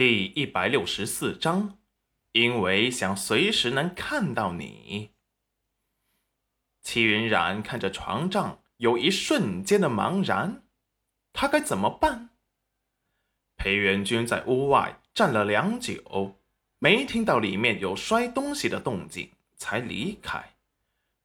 [0.00, 1.76] 第一百六十四章，
[2.32, 5.10] 因为想随时能看到你。
[6.80, 10.62] 齐云染看着床帐，有一瞬间的茫然，
[11.34, 12.30] 他该怎么办？
[13.58, 16.40] 裴元君在屋外站了良久，
[16.78, 20.54] 没听到里面有摔东西的动静，才离开。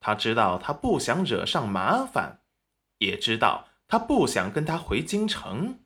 [0.00, 2.40] 他知道他不想惹上麻烦，
[2.96, 5.78] 也知道他不想跟他回京城，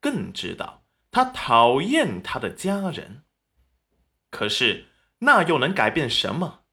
[0.00, 0.81] 更知道
[1.12, 3.22] 他讨厌他的家人。
[4.30, 4.86] 可是
[5.18, 6.64] 那又能改变什么？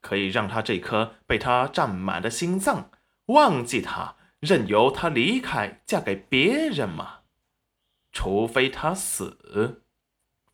[0.00, 2.90] 可以让他这颗被他占满的心脏
[3.26, 7.18] 忘记他，任由他离开，嫁给别人吗？
[8.12, 9.82] 除非他死，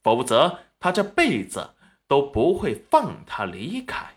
[0.02, 1.74] 否则他这辈子
[2.08, 4.16] 都不会放他离开。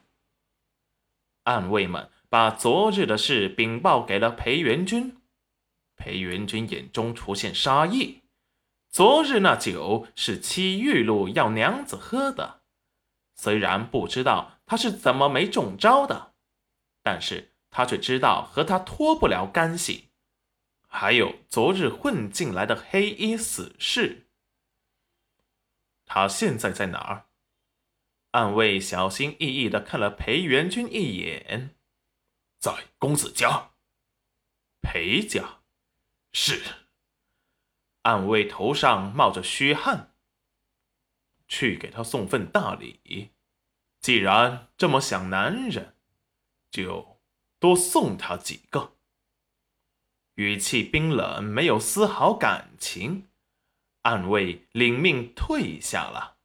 [1.43, 5.17] 暗卫们把昨日的事禀报给了裴元君，
[5.95, 8.18] 裴元君眼中出现杀意。
[8.89, 12.61] 昨日那酒是戚玉露要娘子喝的，
[13.35, 16.33] 虽然不知道他是怎么没中招的，
[17.03, 20.09] 但是他却知道和他脱不了干系。
[20.87, 24.27] 还有昨日混进来的黑衣死士，
[26.05, 27.25] 他现在在哪儿？
[28.31, 31.75] 暗卫小心翼翼的看了裴元君一眼，
[32.57, 33.71] 在公子家。
[34.81, 35.59] 裴家，
[36.33, 36.88] 是。
[38.03, 40.13] 暗卫头上冒着虚汗，
[41.47, 43.31] 去给他送份大礼。
[43.99, 45.95] 既然这么想男人，
[46.71, 47.19] 就
[47.59, 48.93] 多送他几个。
[50.35, 53.27] 语气冰冷，没有丝毫感情。
[54.03, 56.37] 暗卫领命退下了。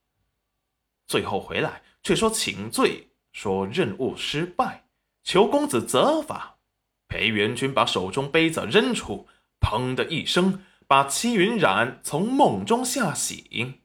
[1.07, 4.89] 最后回来却说请罪，说任务失败，
[5.23, 6.59] 求公子责罚。
[7.07, 9.29] 裴元君把手中杯子扔出，
[9.61, 13.81] 砰的一声，把戚云染从梦中吓醒。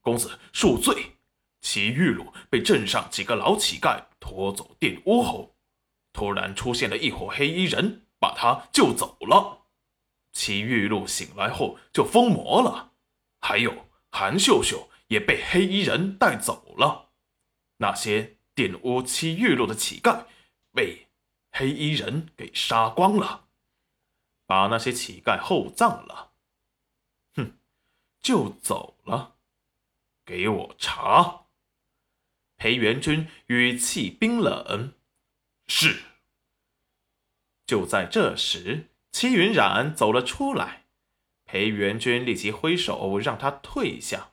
[0.00, 1.16] 公子恕罪。
[1.60, 5.54] 齐玉露被镇上几个老乞丐拖走玷污后，
[6.12, 9.66] 突然出现了一伙黑衣人，把他救走了。
[10.32, 12.92] 齐玉露醒来后就疯魔了，
[13.40, 14.88] 还有韩秀秀。
[15.08, 17.10] 也被黑衣人带走了。
[17.76, 20.24] 那些玷污齐玉露的乞丐
[20.72, 21.08] 被
[21.50, 23.44] 黑衣人给杀光了，
[24.46, 26.31] 把那些乞丐厚葬了。
[28.22, 29.36] 就走了。
[30.24, 31.46] 给我查！
[32.56, 34.94] 裴元君语气冰冷。
[35.66, 36.04] 是。
[37.66, 40.86] 就在这时，戚云染走了出来。
[41.44, 44.32] 裴元君立即挥手让他退下。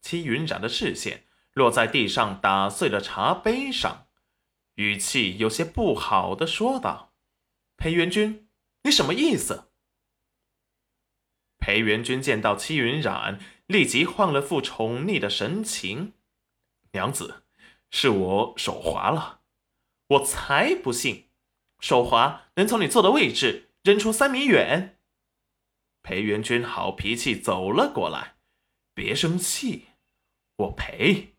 [0.00, 4.08] 戚云染的视线落在地上打碎的茶杯上，
[4.74, 7.12] 语气有些不好的说道
[7.76, 8.48] ：“裴元君，
[8.82, 9.70] 你什么意思？”
[11.64, 16.12] 裴元君见到戚云染，立即换了副宠溺的神情
[16.92, 17.44] ：“娘子，
[17.90, 19.40] 是我手滑了，
[20.08, 21.30] 我才不信，
[21.80, 24.98] 手滑能从你坐的位置扔出三米远。”
[26.04, 28.34] 裴元君好脾气走了过来
[28.92, 29.86] ：“别生气。”
[30.56, 31.34] 我赔。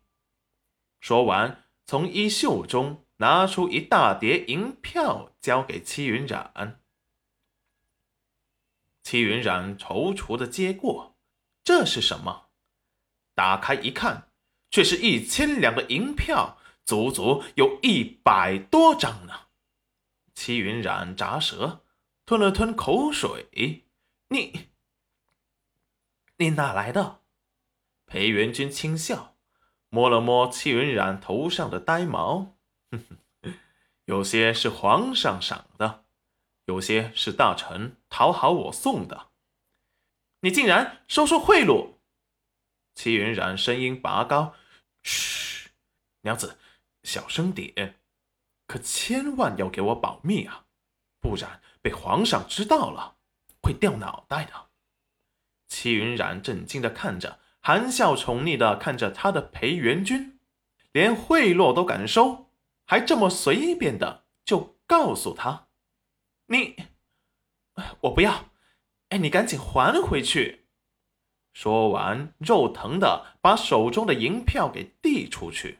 [0.98, 6.80] 说完，从衣袖中拿出一大叠银票，交给戚云染。
[9.06, 11.16] 戚云染踌躇的接过，
[11.62, 12.48] 这是什么？
[13.36, 14.32] 打开一看，
[14.68, 19.42] 却是一千两的银票，足足有一百多张呢。
[20.34, 21.84] 戚云染咂舌，
[22.24, 23.46] 吞了吞口水
[24.30, 24.70] ：“你，
[26.38, 27.20] 你哪来的？”
[28.06, 29.36] 裴元君轻笑，
[29.88, 32.56] 摸了摸戚云染头上的呆毛，
[32.90, 33.54] 哼哼，
[34.06, 36.05] 有些是皇上赏的，
[36.66, 39.30] 有些是大臣讨好我送的。
[40.40, 41.94] 你竟然收受贿赂！
[42.94, 44.54] 齐云染声音拔高
[45.02, 45.70] ：“嘘，
[46.20, 46.58] 娘子，
[47.02, 47.98] 小声点，
[48.66, 50.66] 可千万要给我保密啊，
[51.20, 53.16] 不然被皇上知道了，
[53.62, 54.68] 会掉脑袋的。”
[55.66, 57.40] 齐云染震惊的看着。
[57.62, 60.38] 含笑宠溺的看着他的裴元君，
[60.92, 62.52] 连贿赂都敢收，
[62.84, 65.65] 还这么随便的就告诉他
[66.46, 66.76] ：“你，
[68.02, 68.50] 我不要，
[69.08, 70.66] 哎，你赶紧还回去。”
[71.52, 75.78] 说完，肉疼的把手中的银票给递出去。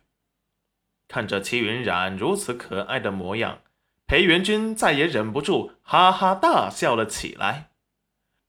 [1.07, 3.61] 看着齐云染如此可爱的模样，
[4.07, 7.71] 裴元君再也忍不住，哈哈大笑了起来。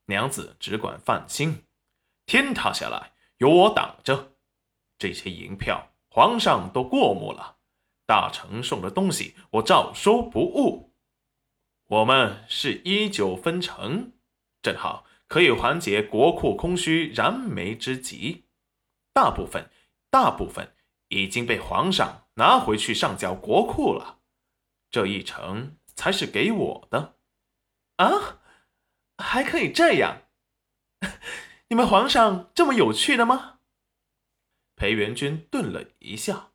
[0.06, 1.66] 娘子只管放心，
[2.26, 3.12] 天塌下来。
[3.40, 4.32] 有我挡着，
[4.98, 7.58] 这些银票皇上都过目了，
[8.08, 10.87] 大臣送的东西我照收不误。
[11.88, 14.12] 我们是一九分成，
[14.62, 18.44] 正好可以缓解国库空虚、燃眉之急。
[19.14, 19.70] 大部分，
[20.10, 20.76] 大部分
[21.08, 24.20] 已经被皇上拿回去上缴国库了。
[24.92, 27.16] 这一成才是给我的。
[27.96, 28.42] 啊，
[29.18, 30.24] 还可以这样？
[31.70, 33.60] 你们皇上这么有趣的吗？
[34.76, 36.52] 裴元君顿了一下。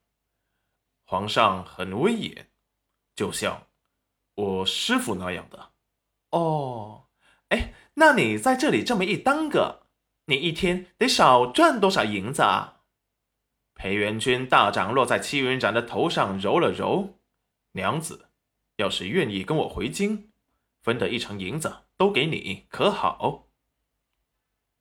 [1.05, 2.51] 皇上很威严，
[3.15, 3.67] 就像
[4.35, 5.73] 我师傅那样的。
[6.31, 7.09] 哦，
[7.49, 9.83] 哎，那你在这里这么一耽搁，
[10.27, 12.81] 你一天得少赚多少银子啊？
[13.75, 17.19] 裴元君大掌落在戚云染的头上揉了揉。
[17.73, 18.29] 娘子，
[18.77, 20.31] 要是愿意跟我回京，
[20.83, 23.49] 分得一成银子都给你，可好？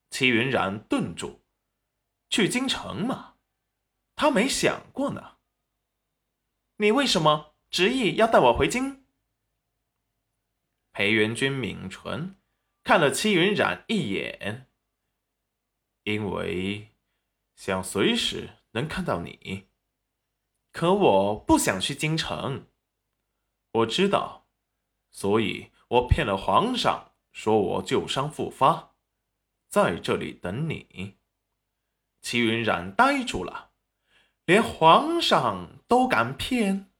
[0.09, 1.41] 戚云染顿住，
[2.29, 3.35] 去京城嘛？
[4.15, 5.37] 他没想过呢。
[6.77, 9.00] 你为什么执意要带我回京？
[11.01, 12.35] 裴元君抿唇，
[12.83, 14.67] 看了戚云染一眼，
[16.03, 16.89] 因为
[17.55, 19.65] 想随时能看到你。
[20.71, 22.67] 可我不想去京城，
[23.71, 24.45] 我知道，
[25.09, 28.93] 所以我骗了皇上，说我旧伤复发，
[29.69, 31.17] 在这里等你。
[32.21, 33.71] 齐云染呆住了。
[34.45, 36.90] 连皇上都敢骗？